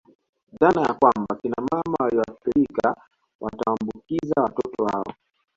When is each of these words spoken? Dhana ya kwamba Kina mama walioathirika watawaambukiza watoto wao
Dhana 0.59 0.81
ya 0.81 0.93
kwamba 0.93 1.35
Kina 1.41 1.55
mama 1.71 1.95
walioathirika 1.99 2.95
watawaambukiza 3.39 4.41
watoto 4.43 4.83
wao 4.83 5.13